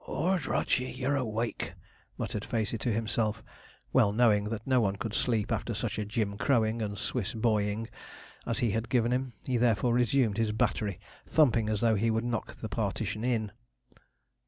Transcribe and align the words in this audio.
''Ord 0.07 0.47
rot 0.47 0.79
ye! 0.79 0.89
you're 0.89 1.15
awake,' 1.15 1.73
muttered 2.17 2.43
Facey 2.43 2.75
to 2.79 2.91
himself, 2.91 3.43
well 3.93 4.11
knowing 4.11 4.45
that 4.45 4.65
no 4.65 4.81
one 4.81 4.95
could 4.95 5.13
sleep 5.13 5.51
after 5.51 5.75
such 5.75 5.99
a 5.99 6.05
'Jim 6.05 6.39
Crow 6.39 6.65
ing' 6.65 6.81
and 6.81 6.97
'Swiss 6.97 7.35
boy 7.35 7.67
ing' 7.69 7.87
as 8.47 8.57
he 8.65 8.71
had 8.71 8.89
given 8.89 9.11
him. 9.11 9.33
He 9.45 9.57
therefore 9.57 9.93
resumed 9.93 10.39
his 10.39 10.53
battery, 10.53 10.99
thumping 11.27 11.69
as 11.69 11.81
though 11.81 11.93
he 11.93 12.09
would 12.09 12.23
knock 12.23 12.55
the 12.61 12.67
partition 12.67 13.23
in. 13.23 13.51